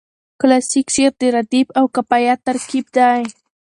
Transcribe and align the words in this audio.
کلاسیک 0.41 0.87
شعر 0.95 1.13
د 1.21 1.23
ردیف 1.35 1.67
او 1.79 1.85
قافیه 1.95 2.35
ترکیب 2.45 2.85
لري. 2.95 3.25